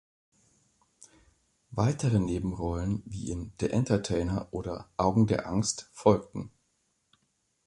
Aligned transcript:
Weitere 1.69 2.17
Nebenrollen 2.17 3.03
wie 3.05 3.29
in 3.29 3.53
"The 3.59 3.69
Entertainer" 3.69 4.47
oder 4.49 4.89
"Augen 4.97 5.27
der 5.27 5.45
Angst" 5.45 5.91
folgten. 5.93 6.49